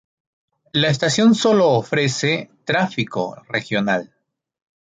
La 0.73 0.87
estación 0.87 1.35
sólo 1.35 1.69
ofrece 1.73 2.49
tráfico 2.65 3.35
regional. 3.47 4.11